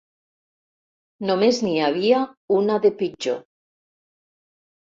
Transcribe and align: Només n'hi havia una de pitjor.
Només 1.29 1.59
n'hi 1.67 1.75
havia 1.89 2.23
una 2.61 2.81
de 2.87 2.93
pitjor. 3.03 3.39